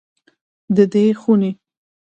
د 0.75 0.77
دې 0.93 1.05
خونې 1.21 1.51